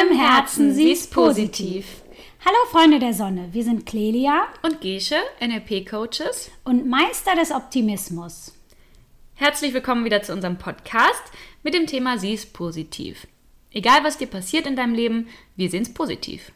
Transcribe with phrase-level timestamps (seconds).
[0.00, 1.84] im Herzen, sie ist positiv.
[2.42, 8.54] Hallo Freunde der Sonne, wir sind Clelia und Gesche, NLP-Coaches und Meister des Optimismus.
[9.34, 11.22] Herzlich willkommen wieder zu unserem Podcast
[11.62, 13.26] mit dem Thema Sie ist positiv.
[13.72, 16.50] Egal was dir passiert in deinem Leben, wir sehen es positiv.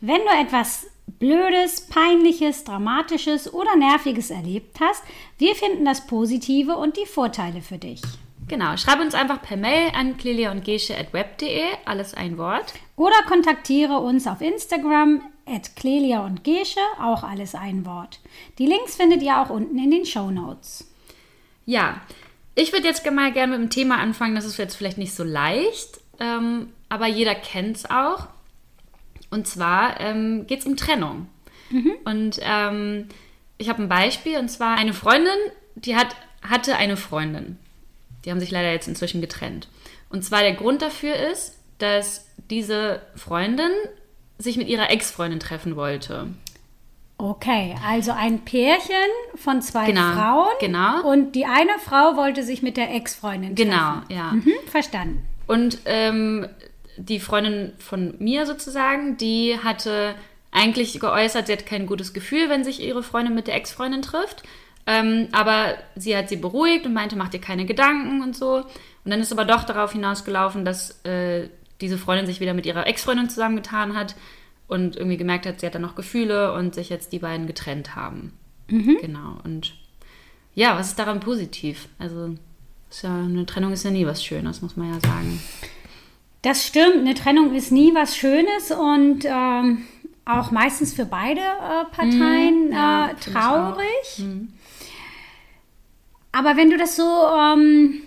[0.00, 0.86] Wenn du etwas
[1.18, 5.02] Blödes, Peinliches, Dramatisches oder Nerviges erlebt hast,
[5.38, 8.02] wir finden das Positive und die Vorteile für dich.
[8.48, 12.74] Genau, schreib uns einfach per Mail an clelia und web.de, alles ein Wort.
[12.94, 18.20] Oder kontaktiere uns auf Instagram at clelia und gesche, auch alles ein Wort.
[18.58, 20.88] Die Links findet ihr auch unten in den Show Notes.
[21.64, 22.00] Ja,
[22.54, 25.24] ich würde jetzt mal gerne mit dem Thema anfangen, das ist jetzt vielleicht nicht so
[25.24, 28.28] leicht, ähm, aber jeder kennt es auch.
[29.30, 31.26] Und zwar ähm, geht es um Trennung.
[31.70, 31.92] Mhm.
[32.04, 33.08] Und ähm,
[33.58, 35.36] ich habe ein Beispiel, und zwar eine Freundin,
[35.74, 37.58] die hat, hatte eine Freundin.
[38.26, 39.68] Die haben sich leider jetzt inzwischen getrennt.
[40.10, 43.70] Und zwar der Grund dafür ist, dass diese Freundin
[44.38, 46.28] sich mit ihrer Ex-Freundin treffen wollte.
[47.18, 48.94] Okay, also ein Pärchen
[49.36, 50.54] von zwei genau, Frauen.
[50.60, 51.08] Genau.
[51.10, 53.70] Und die eine Frau wollte sich mit der Ex-Freundin treffen.
[53.70, 54.32] Genau, ja.
[54.32, 55.24] Mhm, verstanden.
[55.46, 56.46] Und ähm,
[56.98, 60.14] die Freundin von mir sozusagen, die hatte
[60.50, 64.42] eigentlich geäußert, sie hat kein gutes Gefühl, wenn sich ihre Freundin mit der Ex-Freundin trifft.
[64.86, 68.58] Ähm, aber sie hat sie beruhigt und meinte, mach dir keine Gedanken und so.
[69.04, 71.48] Und dann ist aber doch darauf hinausgelaufen, dass äh,
[71.80, 74.14] diese Freundin sich wieder mit ihrer Ex-Freundin zusammengetan hat
[74.68, 77.94] und irgendwie gemerkt hat, sie hat dann noch Gefühle und sich jetzt die beiden getrennt
[77.94, 78.32] haben.
[78.68, 78.98] Mhm.
[79.00, 79.38] Genau.
[79.44, 79.74] Und
[80.54, 81.88] ja, was ist daran positiv?
[81.98, 82.34] Also,
[83.02, 85.40] ja, eine Trennung ist ja nie was Schönes, muss man ja sagen.
[86.42, 89.84] Das stimmt, eine Trennung ist nie was Schönes und ähm,
[90.24, 94.18] auch meistens für beide äh, Parteien mhm, ja, äh, traurig.
[94.18, 94.48] Mhm.
[96.36, 98.02] Aber wenn du das so, ähm,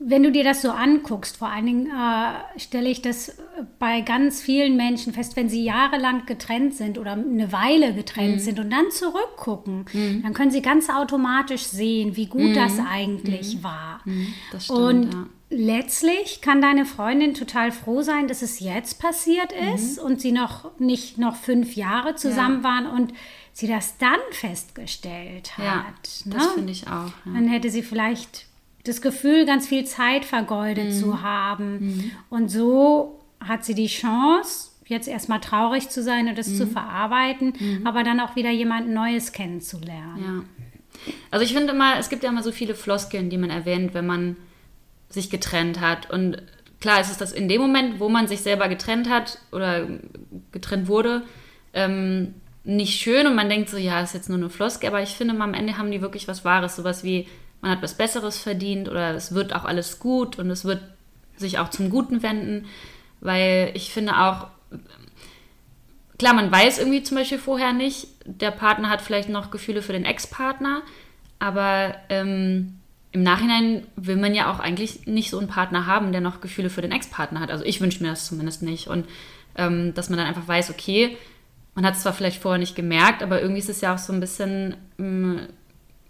[0.00, 3.38] wenn du dir das so anguckst, vor allen Dingen äh, stelle ich das
[3.78, 8.40] bei ganz vielen Menschen fest, wenn sie jahrelang getrennt sind oder eine Weile getrennt mhm.
[8.40, 10.22] sind und dann zurückgucken, mhm.
[10.24, 12.54] dann können sie ganz automatisch sehen, wie gut mhm.
[12.54, 13.62] das eigentlich mhm.
[13.62, 14.00] war.
[14.04, 14.34] Mhm.
[14.50, 15.26] Das stimmt, und ja.
[15.50, 20.78] Letztlich kann deine Freundin total froh sein, dass es jetzt passiert ist und sie noch
[20.78, 22.64] nicht noch fünf Jahre zusammen ja.
[22.64, 23.12] waren und
[23.52, 25.64] sie das dann festgestellt hat.
[25.64, 25.84] Ja,
[26.24, 26.36] ne?
[26.36, 27.12] das finde ich auch.
[27.24, 27.32] Ja.
[27.32, 28.46] Dann hätte sie vielleicht
[28.84, 30.92] das Gefühl, ganz viel Zeit vergeudet mhm.
[30.92, 31.78] zu haben.
[31.78, 32.10] Mhm.
[32.28, 36.56] Und so hat sie die Chance, jetzt erstmal traurig zu sein und das mhm.
[36.56, 37.86] zu verarbeiten, mhm.
[37.86, 40.46] aber dann auch wieder jemand Neues kennenzulernen.
[41.04, 41.12] Ja.
[41.30, 44.06] Also ich finde immer, es gibt ja immer so viele Floskeln, die man erwähnt, wenn
[44.06, 44.36] man
[45.08, 46.10] sich getrennt hat.
[46.10, 46.42] Und
[46.80, 49.86] klar ist es das in dem Moment, wo man sich selber getrennt hat oder
[50.52, 51.22] getrennt wurde,
[51.72, 52.34] ähm,
[52.64, 53.26] nicht schön.
[53.26, 55.78] Und man denkt so, ja, ist jetzt nur eine Floske, aber ich finde, am Ende
[55.78, 57.28] haben die wirklich was Wahres, sowas wie,
[57.60, 60.82] man hat was Besseres verdient oder es wird auch alles gut und es wird
[61.36, 62.66] sich auch zum Guten wenden,
[63.20, 64.48] weil ich finde auch,
[66.18, 69.92] klar, man weiß irgendwie zum Beispiel vorher nicht, der Partner hat vielleicht noch Gefühle für
[69.92, 70.82] den Ex-Partner,
[71.38, 72.78] aber ähm,
[73.16, 76.68] im Nachhinein will man ja auch eigentlich nicht so einen Partner haben, der noch Gefühle
[76.68, 77.50] für den Ex-Partner hat.
[77.50, 78.88] Also ich wünsche mir das zumindest nicht.
[78.88, 79.06] Und
[79.56, 81.16] ähm, dass man dann einfach weiß, okay,
[81.74, 84.12] man hat es zwar vielleicht vorher nicht gemerkt, aber irgendwie ist es ja auch so
[84.12, 85.36] ein bisschen, mm,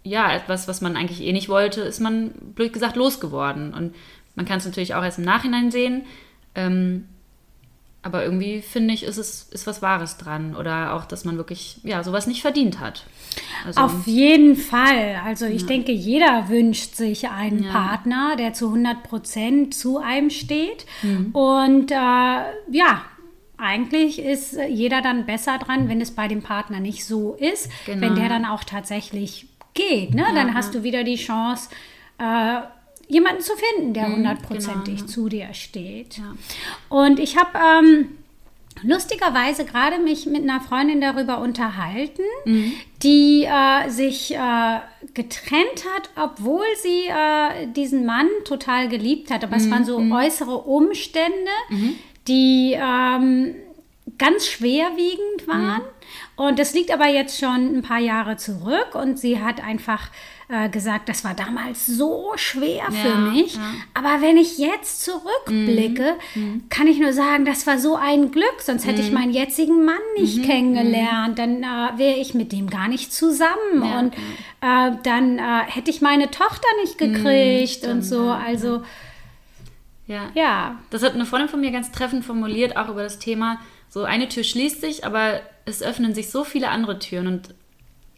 [0.03, 3.73] ja, etwas, was man eigentlich eh nicht wollte, ist man, blöd gesagt, losgeworden.
[3.73, 3.95] Und
[4.35, 6.03] man kann es natürlich auch erst im Nachhinein sehen.
[6.55, 7.05] Ähm,
[8.07, 10.55] aber irgendwie finde ich, ist es ist was Wahres dran.
[10.55, 13.05] Oder auch, dass man wirklich, ja, sowas nicht verdient hat.
[13.65, 15.21] Also, Auf jeden Fall.
[15.25, 15.67] Also ich ja.
[15.67, 17.71] denke, jeder wünscht sich einen ja.
[17.71, 20.85] Partner, der zu 100 Prozent zu einem steht.
[21.03, 21.31] Mhm.
[21.33, 23.01] Und äh, ja,
[23.57, 28.01] eigentlich ist jeder dann besser dran, wenn es bei dem Partner nicht so ist, genau.
[28.01, 30.13] wenn der dann auch tatsächlich geht.
[30.13, 30.21] Ne?
[30.21, 31.69] Ja, dann hast du wieder die Chance,
[32.19, 32.61] äh,
[33.07, 36.17] jemanden zu finden, der mhm, hundertprozentig genau, zu dir steht.
[36.17, 36.35] Ja.
[36.89, 38.09] Und ich habe ähm,
[38.83, 42.73] lustigerweise gerade mich mit einer Freundin darüber unterhalten, mhm.
[43.03, 44.79] die äh, sich äh,
[45.13, 49.43] getrennt hat, obwohl sie äh, diesen Mann total geliebt hat.
[49.43, 49.61] Aber mhm.
[49.61, 50.11] es waren so mhm.
[50.11, 51.95] äußere Umstände, mhm
[52.27, 53.55] die ähm,
[54.17, 55.81] ganz schwerwiegend waren.
[55.81, 55.87] Mhm.
[56.35, 60.09] Und das liegt aber jetzt schon ein paar Jahre zurück und sie hat einfach
[60.49, 63.55] äh, gesagt, das war damals so schwer ja, für mich.
[63.55, 63.61] Ja.
[63.93, 66.41] Aber wenn ich jetzt zurückblicke, mhm.
[66.41, 66.69] mhm.
[66.69, 68.61] kann ich nur sagen, das war so ein Glück.
[68.61, 69.15] Sonst hätte ich mhm.
[69.15, 70.43] meinen jetzigen Mann nicht mhm.
[70.43, 71.37] kennengelernt.
[71.37, 73.83] Dann äh, wäre ich mit dem gar nicht zusammen.
[73.83, 73.99] Ja.
[73.99, 74.13] Und
[74.61, 78.29] äh, dann äh, hätte ich meine Tochter nicht gekriegt und so.
[78.29, 78.83] Also
[80.07, 80.31] ja.
[80.33, 80.79] Ja.
[80.89, 83.59] Das hat eine Freundin von mir ganz treffend formuliert, auch über das Thema.
[83.89, 87.27] So eine Tür schließt sich, aber es öffnen sich so viele andere Türen.
[87.27, 87.53] Und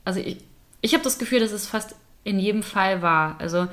[0.05, 0.37] also ich,
[0.81, 3.39] ich habe das Gefühl, dass es fast in jedem Fall war.
[3.39, 3.67] Also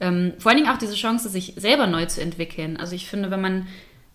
[0.00, 2.76] ähm, vor allen Dingen auch diese Chance, sich selber neu zu entwickeln.
[2.76, 3.66] Also ich finde, wenn man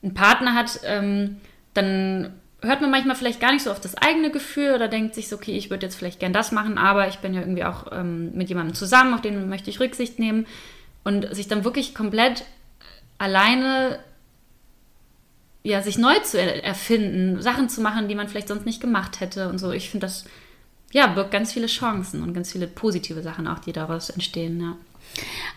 [0.02, 1.38] einen Partner hat, ähm,
[1.74, 5.28] dann hört man manchmal vielleicht gar nicht so auf das eigene Gefühl oder denkt sich
[5.28, 7.92] so, okay, ich würde jetzt vielleicht gern das machen, aber ich bin ja irgendwie auch
[7.92, 10.46] ähm, mit jemandem zusammen, auf den möchte ich Rücksicht nehmen
[11.04, 12.46] und sich dann wirklich komplett
[13.18, 14.00] alleine
[15.64, 19.48] ja, sich neu zu erfinden, Sachen zu machen, die man vielleicht sonst nicht gemacht hätte
[19.48, 19.72] und so.
[19.72, 20.26] Ich finde, das
[20.94, 24.76] ja, birgt ganz viele Chancen und ganz viele positive Sachen auch, die daraus entstehen, ja.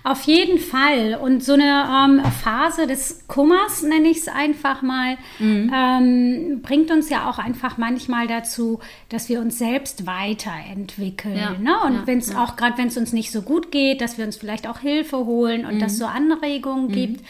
[0.05, 1.19] Auf jeden Fall.
[1.21, 5.73] Und so eine ähm, Phase des Kummers, nenne ich es einfach mal, mhm.
[5.75, 11.37] ähm, bringt uns ja auch einfach manchmal dazu, dass wir uns selbst weiterentwickeln.
[11.37, 11.50] Ja.
[11.53, 11.75] Ne?
[11.87, 12.44] Und ja, wenn es ja.
[12.44, 15.17] auch, gerade wenn es uns nicht so gut geht, dass wir uns vielleicht auch Hilfe
[15.25, 15.81] holen und mhm.
[15.81, 16.93] dass so Anregungen mhm.
[16.93, 17.25] gibt.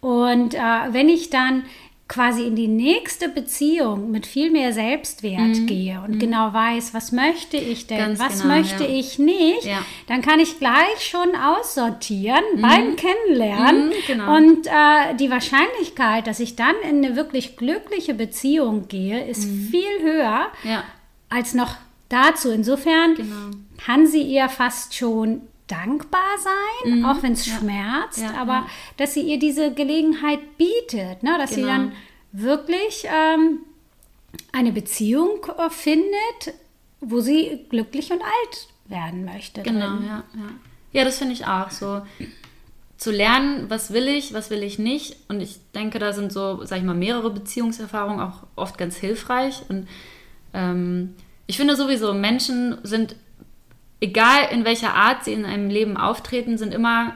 [0.00, 0.58] Und äh,
[0.90, 1.64] wenn ich dann
[2.12, 5.66] quasi in die nächste Beziehung mit viel mehr Selbstwert mhm.
[5.66, 6.18] gehe und mhm.
[6.18, 8.90] genau weiß, was möchte ich denn, Ganz was genau, möchte ja.
[8.90, 9.82] ich nicht, ja.
[10.08, 12.60] dann kann ich gleich schon aussortieren mhm.
[12.60, 13.86] beim Kennenlernen.
[13.88, 14.36] Mhm, genau.
[14.36, 19.68] Und äh, die Wahrscheinlichkeit, dass ich dann in eine wirklich glückliche Beziehung gehe, ist mhm.
[19.70, 20.84] viel höher ja.
[21.30, 21.76] als noch
[22.10, 22.50] dazu.
[22.50, 23.56] Insofern genau.
[23.82, 25.40] kann sie ihr fast schon
[25.72, 27.04] dankbar sein, mhm.
[27.04, 27.58] auch wenn es ja.
[27.58, 28.66] schmerzt, ja, aber ja.
[28.98, 31.36] dass sie ihr diese Gelegenheit bietet, ne?
[31.38, 31.62] dass genau.
[31.62, 31.92] sie dann
[32.32, 33.60] wirklich ähm,
[34.52, 36.54] eine Beziehung äh, findet,
[37.00, 39.62] wo sie glücklich und alt werden möchte.
[39.62, 40.06] Genau, drin.
[40.06, 40.50] ja, ja.
[40.92, 42.02] Ja, das finde ich auch so.
[42.98, 45.16] Zu lernen, was will ich, was will ich nicht.
[45.28, 49.62] Und ich denke, da sind so, sag ich mal, mehrere Beziehungserfahrungen auch oft ganz hilfreich.
[49.68, 49.88] Und
[50.54, 51.14] ähm,
[51.46, 53.16] ich finde sowieso, Menschen sind
[54.02, 57.14] egal in welcher Art sie in einem Leben auftreten, sind immer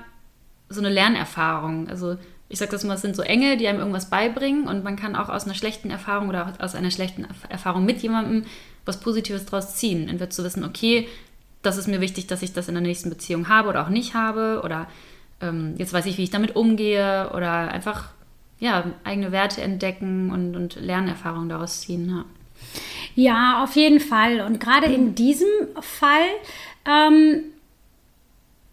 [0.69, 1.89] so eine Lernerfahrung.
[1.89, 2.17] Also
[2.49, 5.17] ich sage das mal, es sind so Engel, die einem irgendwas beibringen und man kann
[5.17, 8.45] auch aus einer schlechten Erfahrung oder aus einer schlechten Erfahrung mit jemandem
[8.85, 10.09] was Positives draus ziehen.
[10.09, 11.09] Entweder zu wissen, okay,
[11.63, 14.15] das ist mir wichtig, dass ich das in der nächsten Beziehung habe oder auch nicht
[14.15, 14.87] habe oder
[15.41, 18.11] ähm, jetzt weiß ich, wie ich damit umgehe oder einfach
[18.61, 22.09] ja, eigene Werte entdecken und, und Lernerfahrungen daraus ziehen.
[22.09, 22.25] Ja.
[23.17, 24.41] ja, auf jeden Fall.
[24.43, 25.49] Und gerade in diesem
[25.81, 26.29] Fall
[26.89, 27.43] ähm,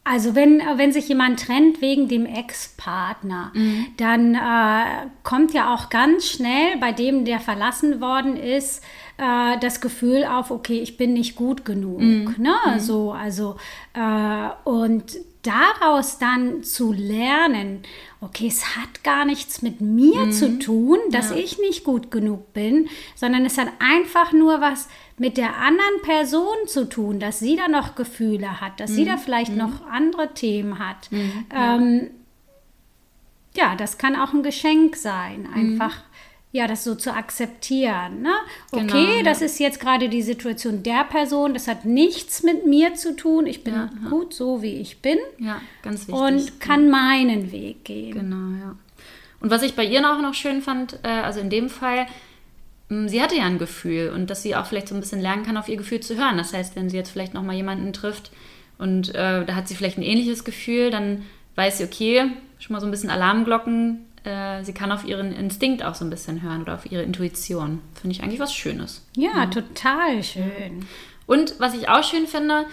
[0.05, 3.87] also wenn, wenn sich jemand trennt wegen dem Ex-Partner, mhm.
[3.95, 8.83] dann äh, kommt ja auch ganz schnell bei dem, der verlassen worden ist,
[9.17, 12.01] äh, das Gefühl auf, okay, ich bin nicht gut genug.
[12.01, 12.35] Mhm.
[12.37, 12.53] Ne?
[12.65, 12.79] Mhm.
[12.79, 13.55] So, also,
[13.93, 17.83] äh, und daraus dann zu lernen,
[18.21, 20.31] okay, es hat gar nichts mit mir mhm.
[20.31, 21.35] zu tun, dass ja.
[21.35, 24.87] ich nicht gut genug bin, sondern es hat einfach nur was
[25.17, 28.95] mit der anderen Person zu tun, dass sie da noch Gefühle hat, dass mhm.
[28.95, 29.57] sie da vielleicht mhm.
[29.57, 31.11] noch andere Themen hat.
[31.11, 31.45] Mhm.
[31.53, 32.09] Ähm,
[33.55, 33.75] ja.
[33.75, 35.53] das kann auch ein Geschenk sein, mhm.
[35.53, 35.97] einfach.
[36.55, 38.21] Ja, das so zu akzeptieren.
[38.21, 38.31] Ne?
[38.71, 39.23] Okay, genau, ja.
[39.23, 43.47] das ist jetzt gerade die Situation der Person, das hat nichts mit mir zu tun.
[43.47, 44.09] Ich bin ja, ja.
[44.09, 45.17] gut so, wie ich bin.
[45.39, 46.13] Ja, ganz wichtig.
[46.13, 48.13] Und kann meinen Weg gehen.
[48.13, 48.75] Genau, ja.
[49.39, 52.05] Und was ich bei ihr auch noch schön fand, äh, also in dem Fall,
[52.89, 55.43] hm, sie hatte ja ein Gefühl und dass sie auch vielleicht so ein bisschen lernen
[55.43, 56.37] kann, auf ihr Gefühl zu hören.
[56.37, 58.31] Das heißt, wenn sie jetzt vielleicht nochmal jemanden trifft
[58.77, 61.23] und äh, da hat sie vielleicht ein ähnliches Gefühl, dann
[61.55, 64.05] weiß sie, okay, schon mal so ein bisschen Alarmglocken.
[64.23, 67.81] Äh, sie kann auf ihren Instinkt auch so ein bisschen hören oder auf ihre Intuition.
[67.99, 69.05] Finde ich eigentlich was Schönes.
[69.15, 69.45] Ja, ja.
[69.47, 70.85] total schön.
[71.25, 72.65] Und was ich auch schön finde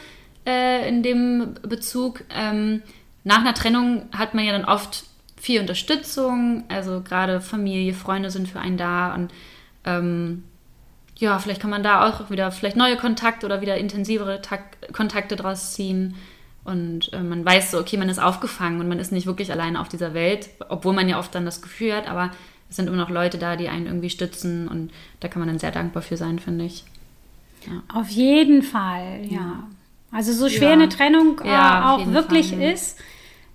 [0.47, 2.83] äh, in dem Bezug, ähm,
[3.25, 5.05] nach einer Trennung hat man ja dann oft
[5.37, 9.33] viel Unterstützung, also gerade Familie, Freunde sind für einen da und
[9.85, 10.45] ähm,
[11.17, 15.37] ja, vielleicht kann man da auch wieder vielleicht neue Kontakte oder wieder intensivere Takt Kontakte
[15.37, 16.17] draus ziehen.
[16.71, 19.81] Und äh, man weiß so, okay, man ist aufgefangen und man ist nicht wirklich alleine
[19.81, 22.31] auf dieser Welt, obwohl man ja oft dann das Gefühl hat, aber
[22.71, 25.59] es sind immer noch Leute da, die einen irgendwie stützen und da kann man dann
[25.59, 26.85] sehr dankbar für sein, finde ich.
[27.67, 27.83] Ja.
[27.93, 29.39] Auf jeden Fall, ja.
[29.39, 29.69] ja.
[30.13, 30.75] Also so schwer ja.
[30.75, 32.99] eine Trennung äh, auch wirklich Fall, ist,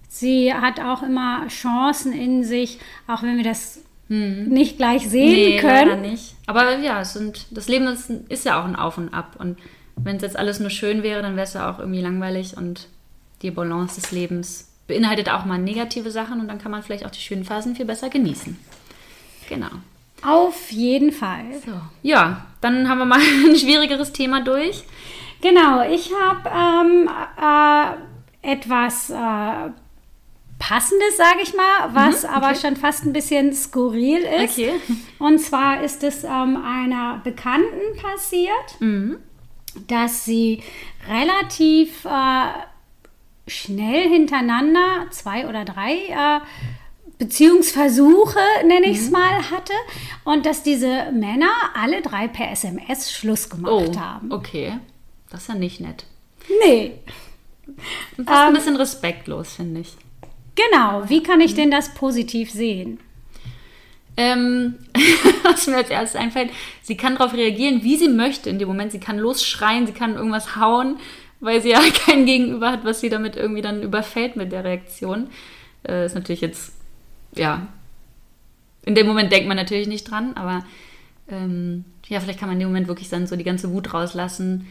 [0.08, 4.50] sie hat auch immer Chancen in sich, auch wenn wir das hm.
[4.50, 6.02] nicht gleich sehen nee, können.
[6.02, 6.36] Nicht.
[6.46, 9.36] Aber ja, es sind, das Leben ist, ist ja auch ein Auf und Ab.
[9.40, 9.58] Und
[9.96, 12.56] wenn es jetzt alles nur schön wäre, dann wäre es ja auch irgendwie langweilig.
[12.56, 12.88] Und
[13.46, 17.12] die Balance des Lebens beinhaltet auch mal negative Sachen und dann kann man vielleicht auch
[17.12, 18.58] die schönen Phasen viel besser genießen.
[19.50, 19.70] Genau.
[20.22, 21.46] Auf jeden Fall.
[21.66, 21.72] So.
[22.02, 24.84] Ja, dann haben wir mal ein schwierigeres Thema durch.
[25.42, 27.10] Genau, ich habe ähm,
[27.42, 29.72] äh, etwas äh,
[30.58, 32.36] Passendes, sage ich mal, was mhm, okay.
[32.36, 34.54] aber schon fast ein bisschen skurril ist.
[34.54, 34.74] Okay.
[35.20, 39.18] Und zwar ist es ähm, einer Bekannten passiert, mhm.
[39.88, 40.64] dass sie
[41.08, 42.48] relativ äh,
[43.48, 46.40] schnell hintereinander, zwei oder drei äh,
[47.18, 49.14] Beziehungsversuche, nenne ich es mhm.
[49.14, 49.74] mal, hatte.
[50.24, 54.32] Und dass diese Männer alle drei per SMS Schluss gemacht oh, haben.
[54.32, 54.80] Okay,
[55.30, 56.06] das ist ja nicht nett.
[56.62, 57.00] Nee.
[58.18, 59.96] Fast ähm, ein bisschen respektlos, finde ich.
[60.56, 63.00] Genau, wie kann ich denn das positiv sehen?
[64.18, 64.76] Ähm,
[65.44, 68.92] was mir als erstes einfällt, sie kann darauf reagieren, wie sie möchte in dem Moment.
[68.92, 70.98] Sie kann losschreien, sie kann irgendwas hauen,
[71.40, 75.30] weil sie ja kein Gegenüber hat, was sie damit irgendwie dann überfällt mit der Reaktion.
[75.88, 76.74] Äh, ist natürlich jetzt,
[77.36, 77.68] ja,
[78.84, 80.64] in dem Moment denkt man natürlich nicht dran, aber
[81.30, 84.68] ähm, ja, vielleicht kann man in dem Moment wirklich dann so die ganze Wut rauslassen,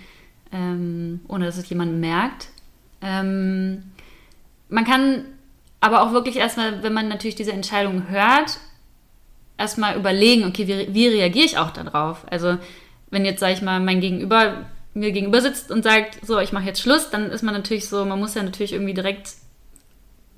[0.52, 2.48] ähm, ohne dass es jemand merkt.
[3.02, 3.82] Ähm,
[4.68, 5.24] man kann
[5.80, 8.58] aber auch wirklich erstmal, wenn man natürlich diese Entscheidung hört,
[9.58, 12.24] erstmal überlegen, okay, wie, wie reagiere ich auch darauf?
[12.30, 12.58] Also,
[13.10, 14.64] wenn jetzt, sage ich mal, mein Gegenüber
[14.94, 18.04] mir gegenüber sitzt und sagt, so, ich mache jetzt Schluss, dann ist man natürlich so,
[18.04, 19.30] man muss ja natürlich irgendwie direkt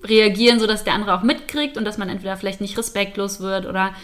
[0.02, 3.94] reagieren, sodass der andere auch mitkriegt und dass man entweder vielleicht nicht respektlos wird oder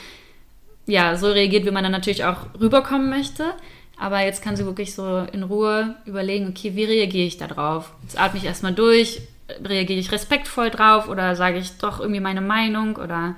[0.87, 3.55] ja, so reagiert, wie man dann natürlich auch rüberkommen möchte.
[3.99, 7.93] Aber jetzt kann sie wirklich so in Ruhe überlegen, okay, wie reagiere ich da drauf?
[8.03, 9.23] Jetzt atme ich erstmal durch,
[9.65, 13.37] reagiere ich respektvoll drauf oder sage ich doch irgendwie meine Meinung oder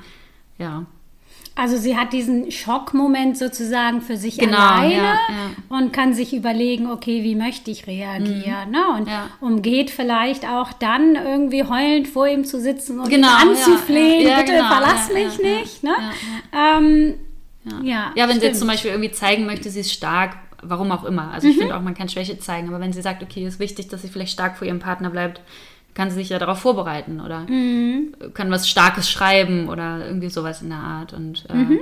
[0.59, 0.87] ja.
[1.57, 5.51] Also sie hat diesen Schockmoment sozusagen für sich genau, alleine ja, ja.
[5.69, 8.67] und kann sich überlegen, okay, wie möchte ich reagieren?
[8.67, 8.73] Mhm.
[8.73, 8.83] Ne?
[8.99, 9.31] Und ja.
[9.41, 14.69] umgeht vielleicht auch dann irgendwie heulend vor ihm zu sitzen und genau, anzuflehen, bitte genau,
[14.69, 15.85] verlass mich nicht.
[15.85, 15.95] Ne?
[16.53, 17.15] Ähm,
[17.85, 18.41] ja, ja, wenn stimmt.
[18.41, 21.31] sie jetzt zum Beispiel irgendwie zeigen möchte, sie ist stark, warum auch immer.
[21.31, 21.61] Also ich mhm.
[21.61, 24.03] finde auch, man kann Schwäche zeigen, aber wenn sie sagt, okay, es ist wichtig, dass
[24.03, 25.41] sie vielleicht stark vor ihrem Partner bleibt,
[25.95, 28.15] kann sie sich ja darauf vorbereiten oder mhm.
[28.35, 31.81] kann was Starkes schreiben oder irgendwie sowas in der Art und äh, mhm.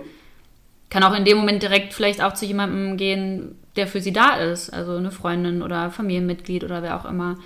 [0.90, 4.36] kann auch in dem Moment direkt vielleicht auch zu jemandem gehen, der für sie da
[4.36, 7.38] ist, also eine Freundin oder Familienmitglied oder wer auch immer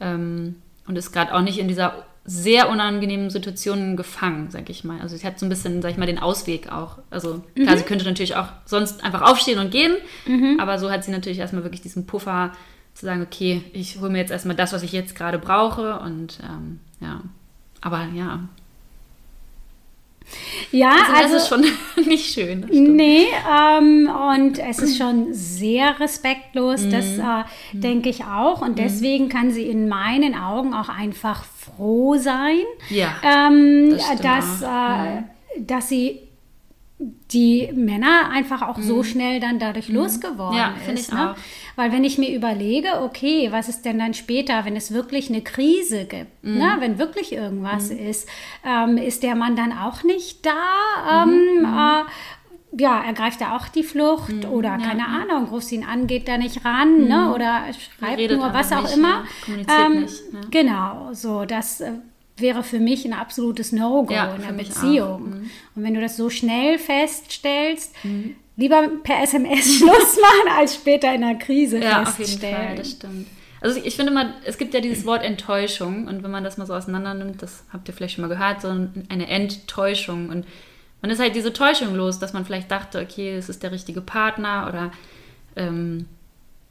[0.00, 4.98] ähm, und ist gerade auch nicht in dieser sehr unangenehmen Situationen gefangen, sag ich mal.
[5.02, 6.98] Also sie hat so ein bisschen, sag ich mal, den Ausweg auch.
[7.10, 7.64] Also mhm.
[7.64, 9.94] klar, sie könnte natürlich auch sonst einfach aufstehen und gehen,
[10.26, 10.58] mhm.
[10.58, 12.52] aber so hat sie natürlich erstmal wirklich diesen Puffer
[12.94, 16.38] zu sagen, okay, ich hole mir jetzt erstmal das, was ich jetzt gerade brauche und
[16.42, 17.20] ähm, ja,
[17.80, 18.40] aber ja.
[20.70, 22.66] Ja, also, also das ist schon nicht schön.
[22.70, 26.90] Nee, ähm, und es ist schon sehr respektlos, mhm.
[26.90, 27.80] das äh, mhm.
[27.80, 28.62] denke ich auch.
[28.62, 28.76] Und mhm.
[28.76, 35.20] deswegen kann sie in meinen Augen auch einfach froh sein, ja, ähm, das dass, äh,
[35.20, 35.66] mhm.
[35.66, 36.20] dass sie
[37.32, 39.04] die Männer einfach auch so mhm.
[39.04, 39.96] schnell dann dadurch mhm.
[39.96, 41.12] losgeworden ja, ist.
[41.12, 41.34] Ne?
[41.76, 45.42] Weil wenn ich mir überlege, okay, was ist denn dann später, wenn es wirklich eine
[45.42, 46.58] Krise gibt, mhm.
[46.58, 46.76] ne?
[46.78, 47.98] wenn wirklich irgendwas mhm.
[47.98, 48.28] ist,
[48.64, 51.24] ähm, ist der Mann dann auch nicht da?
[51.24, 51.64] Ähm, mhm.
[51.64, 52.02] äh,
[52.76, 54.50] ja, ergreift er auch die Flucht mhm.
[54.50, 55.06] oder ja, keine ja.
[55.06, 57.32] Ahnung, ruft ihn an, geht da nicht ran ne?
[57.32, 57.64] oder
[57.98, 59.24] schreibt nur was auch nicht, immer.
[59.46, 61.92] Ja, ähm, nicht, Genau, so das äh,
[62.36, 65.22] wäre für mich ein absolutes No-Go in der Beziehung.
[65.22, 65.50] Mhm.
[65.76, 68.36] Und wenn du das so schnell feststellst, mhm.
[68.56, 72.54] Lieber per SMS Schluss machen, als später in einer Krise ja, feststellen.
[72.54, 73.26] Auf jeden Fall, das stimmt.
[73.60, 76.66] Also ich finde mal, es gibt ja dieses Wort Enttäuschung und wenn man das mal
[76.66, 80.46] so auseinander nimmt, das habt ihr vielleicht schon mal gehört, so eine Enttäuschung und
[81.00, 84.00] man ist halt diese Täuschung los, dass man vielleicht dachte, okay, es ist der richtige
[84.00, 84.90] Partner oder
[85.56, 86.06] ähm,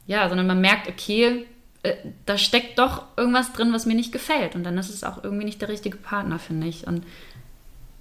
[0.06, 1.46] ja, sondern man merkt, okay,
[1.82, 1.94] äh,
[2.26, 4.54] da steckt doch irgendwas drin, was mir nicht gefällt.
[4.54, 6.86] Und dann ist es auch irgendwie nicht der richtige Partner, finde ich.
[6.86, 7.04] Und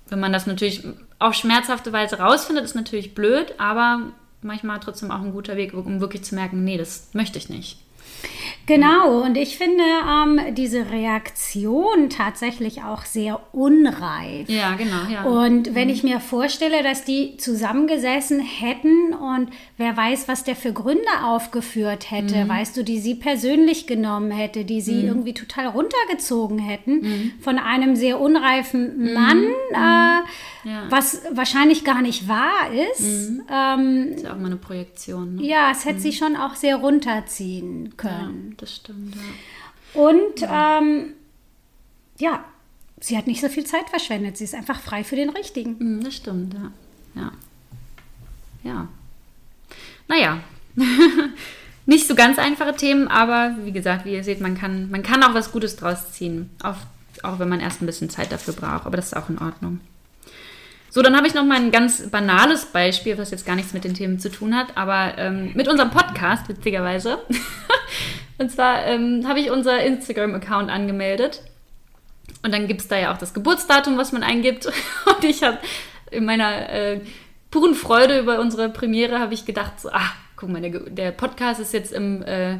[0.09, 0.83] wenn man das natürlich
[1.23, 4.01] auf schmerzhafte Weise rausfindet, ist natürlich blöd, aber
[4.41, 7.82] manchmal trotzdem auch ein guter Weg, um wirklich zu merken, nee, das möchte ich nicht.
[8.65, 14.47] Genau, und ich finde ähm, diese Reaktion tatsächlich auch sehr unreif.
[14.47, 15.03] Ja, genau.
[15.11, 15.23] Ja.
[15.23, 15.93] Und wenn mhm.
[15.93, 22.09] ich mir vorstelle, dass die zusammengesessen hätten und wer weiß, was der für Gründe aufgeführt
[22.09, 22.49] hätte, mhm.
[22.49, 25.07] weißt du, die sie persönlich genommen hätte, die sie mhm.
[25.07, 27.31] irgendwie total runtergezogen hätten mhm.
[27.41, 29.13] von einem sehr unreifen mhm.
[29.13, 29.39] Mann.
[29.39, 29.73] Mhm.
[29.73, 30.23] Äh,
[30.63, 30.83] ja.
[30.89, 33.31] was wahrscheinlich gar nicht wahr ist.
[33.51, 35.35] Ähm, ist ja auch mal eine Projektion.
[35.35, 35.43] Ne?
[35.43, 38.49] Ja, es hätte sie schon auch sehr runterziehen können.
[38.51, 39.15] Ja, das stimmt.
[39.15, 40.01] Ja.
[40.01, 40.79] Und ja.
[40.79, 41.13] Ähm,
[42.19, 42.43] ja,
[42.99, 44.37] sie hat nicht so viel Zeit verschwendet.
[44.37, 45.75] Sie ist einfach frei für den Richtigen.
[45.79, 46.71] Mhm, das stimmt, ja.
[47.15, 47.31] Ja.
[48.63, 48.87] ja.
[50.07, 50.39] Naja.
[51.85, 55.23] nicht so ganz einfache Themen, aber wie gesagt, wie ihr seht, man kann, man kann
[55.23, 56.49] auch was Gutes draus ziehen.
[56.63, 56.77] Auch,
[57.23, 58.85] auch wenn man erst ein bisschen Zeit dafür braucht.
[58.85, 59.81] Aber das ist auch in Ordnung.
[60.89, 63.83] So, dann habe ich noch mal ein ganz banales Beispiel, was jetzt gar nichts mit
[63.83, 67.17] den Themen zu tun hat, aber ähm, mit unserem Podcast, witzigerweise.
[68.37, 71.41] und zwar ähm, habe ich unser Instagram-Account angemeldet.
[72.41, 74.65] Und dann gibt es da ja auch das Geburtsdatum, was man eingibt.
[75.05, 75.59] Und ich habe
[76.11, 77.01] in meiner äh,
[77.51, 81.59] puren Freude über unsere Premiere habe ich gedacht, so, ah, guck mal, der, der Podcast
[81.59, 82.57] ist jetzt im äh,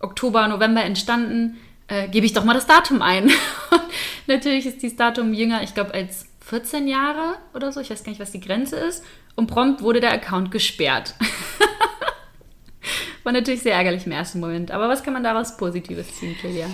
[0.00, 1.58] Oktober, November entstanden.
[1.88, 3.30] Äh, gebe ich doch mal das Datum ein.
[4.26, 8.10] natürlich ist dieses Datum jünger, ich glaube, als 14 Jahre oder so, ich weiß gar
[8.10, 9.04] nicht, was die Grenze ist.
[9.34, 11.14] Und prompt wurde der Account gesperrt.
[13.28, 14.70] War natürlich sehr ärgerlich im ersten Moment.
[14.70, 16.66] Aber was kann man daraus Positives ziehen, Julia?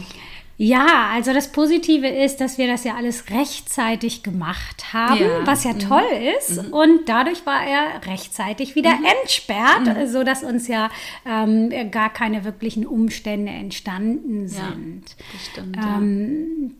[0.56, 5.44] Ja, also das Positive ist, dass wir das ja alles rechtzeitig gemacht haben, Ja.
[5.44, 5.78] was ja Mhm.
[5.80, 6.04] toll
[6.38, 6.58] ist.
[6.70, 9.04] Und dadurch war er rechtzeitig wieder Mhm.
[9.20, 10.90] entsperrt, so dass uns ja
[11.26, 15.02] ähm, gar keine wirklichen Umstände entstanden Ja, sind.
[15.32, 15.74] das stimmt.
[15.76, 15.96] ja.
[15.98, 16.74] Ähm,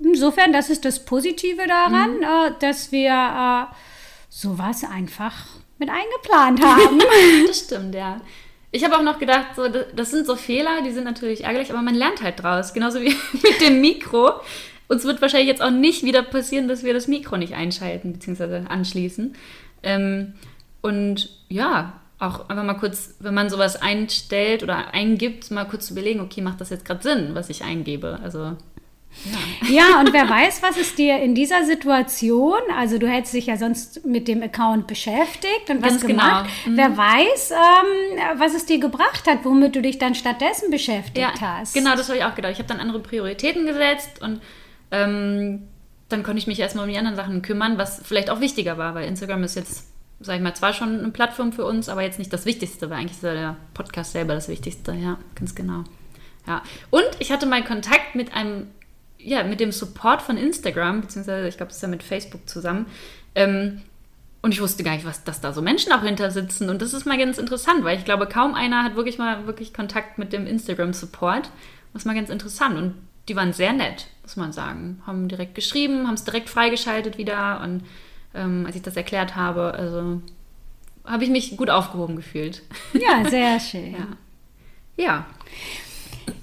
[0.00, 2.22] Insofern, das ist das Positive daran, Mhm.
[2.22, 3.74] äh, dass wir äh,
[4.28, 5.46] sowas einfach
[5.78, 6.98] mit eingeplant haben.
[7.46, 8.20] Das stimmt, ja.
[8.74, 11.80] Ich habe auch noch gedacht, so, das sind so Fehler, die sind natürlich ärgerlich, aber
[11.80, 12.74] man lernt halt draus.
[12.74, 14.32] Genauso wie mit dem Mikro.
[14.88, 18.66] Uns wird wahrscheinlich jetzt auch nicht wieder passieren, dass wir das Mikro nicht einschalten bzw.
[18.68, 19.36] anschließen.
[19.84, 20.34] Ähm,
[20.82, 25.92] und ja, auch einfach mal kurz, wenn man sowas einstellt oder eingibt, mal kurz zu
[25.92, 28.18] überlegen, okay, macht das jetzt gerade Sinn, was ich eingebe?
[28.24, 28.56] Also,
[29.24, 29.68] ja.
[29.68, 33.56] Ja, und wer weiß, was es dir in dieser Situation, also du hättest dich ja
[33.56, 36.22] sonst mit dem Account beschäftigt und was Ganz genau.
[36.22, 41.18] gemacht, wer weiß, ähm, was es dir gebracht hat, womit du dich dann stattdessen beschäftigt
[41.18, 41.74] Ja, hast.
[41.74, 42.52] genau, das habe ich auch gedacht.
[42.52, 44.40] Ich habe dann andere Prioritäten gesetzt und
[44.90, 45.62] ähm,
[46.08, 48.94] dann konnte ich mich erstmal um die anderen Sachen kümmern, was vielleicht auch wichtiger war,
[48.94, 49.86] weil Instagram ist jetzt,
[50.20, 52.98] sag ich mal, zwar schon eine Plattform für uns, aber jetzt nicht das Wichtigste, weil
[52.98, 55.84] eigentlich ist ja der Podcast selber das Wichtigste, ja, ganz genau.
[56.46, 56.62] Ja.
[56.90, 58.68] Und ich hatte mal Kontakt mit einem,
[59.24, 62.86] ja, mit dem Support von Instagram, beziehungsweise ich glaube, das ist ja mit Facebook zusammen.
[63.34, 63.82] Ähm,
[64.42, 66.68] und ich wusste gar nicht, was, dass da so Menschen auch hinter sitzen.
[66.68, 69.72] Und das ist mal ganz interessant, weil ich glaube, kaum einer hat wirklich mal wirklich
[69.72, 71.50] Kontakt mit dem Instagram-Support.
[71.92, 72.76] Das ist mal ganz interessant.
[72.76, 72.94] Und
[73.28, 75.00] die waren sehr nett, muss man sagen.
[75.06, 77.62] Haben direkt geschrieben, haben es direkt freigeschaltet wieder.
[77.62, 77.84] Und
[78.34, 80.20] ähm, als ich das erklärt habe, also
[81.06, 82.62] habe ich mich gut aufgehoben gefühlt.
[82.92, 83.92] Ja, sehr schön.
[83.92, 84.06] Ja.
[84.96, 85.26] Ja.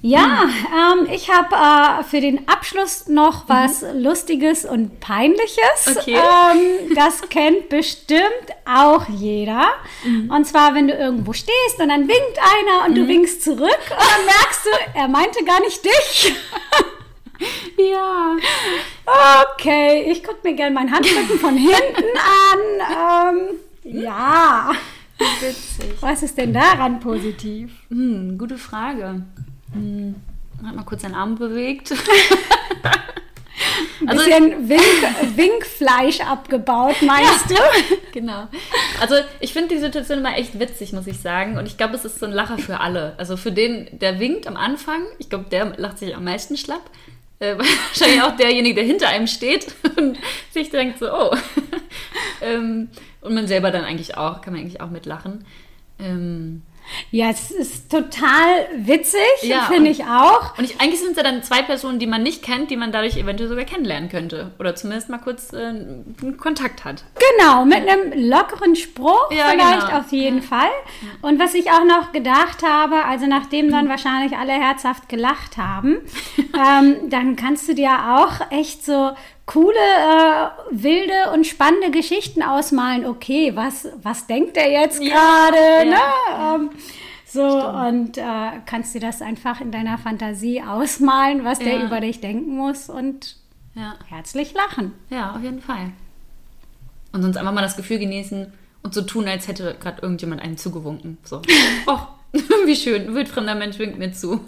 [0.03, 5.85] Ja, ähm, ich habe äh, für den Abschluss noch was Lustiges und Peinliches.
[5.87, 5.97] Mhm.
[5.97, 6.17] Okay.
[6.17, 8.21] Ähm, das kennt bestimmt
[8.65, 9.67] auch jeder.
[10.03, 10.31] Mhm.
[10.31, 13.99] Und zwar, wenn du irgendwo stehst und dann winkt einer und du winkst zurück und
[13.99, 16.33] dann merkst du, er meinte gar nicht dich.
[17.77, 18.35] Ja.
[19.55, 22.05] Okay, ich gucke mir gerne mein Handrücken von hinten
[22.53, 23.33] an.
[23.83, 24.71] Ähm, ja,
[25.17, 25.95] Witzig.
[26.01, 27.71] was ist denn daran positiv?
[27.89, 29.23] Hm, gute Frage.
[29.73, 30.15] Hm.
[30.65, 31.91] Hat mal kurz seinen Arm bewegt.
[31.91, 31.97] Ein
[34.07, 37.55] Also- bisschen Wink, Winkfleisch abgebaut, meinst du?
[38.11, 38.47] Genau.
[38.99, 41.57] Also ich finde die Situation immer echt witzig, muss ich sagen.
[41.57, 43.13] Und ich glaube, es ist so ein Lacher für alle.
[43.17, 46.81] Also für den, der winkt am Anfang, ich glaube, der lacht sich am meisten schlapp.
[47.39, 50.17] Äh, wahrscheinlich auch derjenige, der hinter einem steht und
[50.51, 51.33] sich denkt so, oh.
[52.41, 52.89] ähm,
[53.21, 55.45] und man selber dann eigentlich auch, kann man eigentlich auch mitlachen.
[55.99, 56.63] Ähm,
[57.11, 60.57] Ja, es ist total witzig, Ja, finde ich auch.
[60.57, 62.91] und ich, eigentlich sind es ja dann zwei Personen, die man nicht kennt, die man
[62.91, 64.51] dadurch eventuell sogar kennenlernen könnte.
[64.59, 67.03] Oder zumindest mal kurz äh, einen Kontakt hat.
[67.37, 69.99] Genau, mit einem lockeren Spruch Ja, vielleicht genau.
[69.99, 70.69] auf jeden Fall.
[71.21, 75.97] Und was ich auch noch gedacht habe, also nachdem dann wahrscheinlich alle herzhaft gelacht haben,
[76.37, 79.11] ähm, dann kannst du dir auch echt so
[79.45, 83.05] coole, äh, wilde und spannende Geschichten ausmalen.
[83.05, 85.89] Okay, was, was denkt der jetzt Ja, gerade?
[85.89, 86.63] ja, ne?
[86.65, 86.69] Ähm,
[87.25, 88.23] so, und äh,
[88.65, 91.85] kannst dir das einfach in deiner Fantasie ausmalen, was der Ja.
[91.85, 93.37] über dich denken muss und
[93.73, 93.95] Ja.
[94.09, 94.93] herzlich lachen.
[95.09, 95.91] Ja, auf jeden Fall.
[97.13, 98.51] Und sonst einfach mal das Gefühl genießen
[98.83, 101.17] und so tun, als hätte gerade irgendjemand einem zugewunken.
[101.23, 101.41] So,
[101.87, 101.99] oh,
[102.65, 104.39] wie schön, ein wildfremder Mensch winkt mir zu.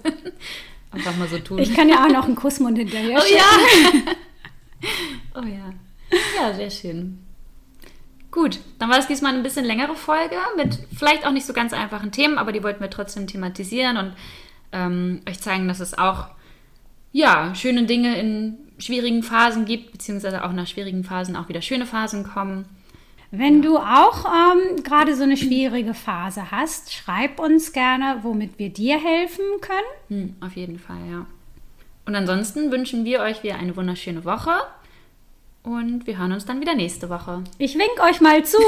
[0.91, 1.59] Einfach mal so tun.
[1.59, 4.03] Ich kann ja auch noch einen Kussmund hinterher oh schicken.
[4.05, 4.11] ja!
[5.35, 5.73] oh ja.
[6.37, 7.19] Ja, sehr schön.
[8.31, 11.71] Gut, dann war es diesmal eine bisschen längere Folge mit vielleicht auch nicht so ganz
[11.71, 14.13] einfachen Themen, aber die wollten wir trotzdem thematisieren und
[14.71, 16.29] ähm, euch zeigen, dass es auch
[17.11, 21.85] ja, schöne Dinge in schwierigen Phasen gibt, beziehungsweise auch nach schwierigen Phasen auch wieder schöne
[21.85, 22.65] Phasen kommen.
[23.29, 28.69] Wenn du auch ähm, gerade so eine schwierige Phase hast, schreib uns gerne, womit wir
[28.69, 29.79] dir helfen können.
[30.09, 31.25] Hm, auf jeden Fall, ja.
[32.05, 34.51] Und ansonsten wünschen wir euch wieder eine wunderschöne Woche
[35.63, 37.43] und wir hören uns dann wieder nächste Woche.
[37.57, 38.57] Ich wink euch mal zu.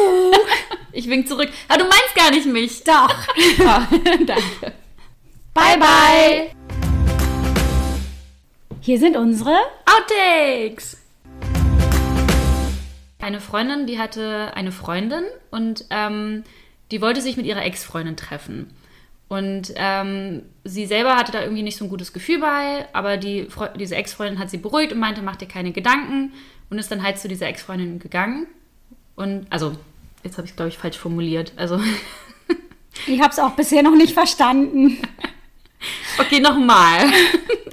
[0.97, 1.49] Ich wink zurück.
[1.67, 2.81] Ah, du meinst gar nicht mich.
[2.85, 3.13] Doch.
[3.57, 3.85] Ja,
[4.25, 4.71] danke.
[5.53, 6.51] Bye, bye.
[8.79, 9.57] Hier sind unsere.
[9.85, 10.97] Outtakes!
[13.19, 16.45] Eine Freundin, die hatte eine Freundin und ähm,
[16.91, 18.69] die wollte sich mit ihrer Ex-Freundin treffen.
[19.27, 23.45] Und ähm, sie selber hatte da irgendwie nicht so ein gutes Gefühl bei, aber die,
[23.45, 26.33] Fre- diese Ex-Freundin hat sie beruhigt und meinte, mach dir keine Gedanken
[26.69, 28.45] und ist dann halt zu dieser Ex-Freundin gegangen.
[29.15, 29.75] Und, also,
[30.23, 31.53] jetzt habe ich glaube ich falsch formuliert.
[31.55, 31.79] Also,
[33.07, 34.97] Ich habe es auch bisher noch nicht verstanden.
[36.19, 37.09] okay, nochmal.